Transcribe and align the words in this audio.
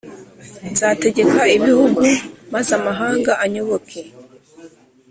Nzategeka 0.71 1.41
ibihugu 1.57 2.03
maze 2.53 2.71
amahanga 2.79 3.31
anyoboke, 3.43 4.01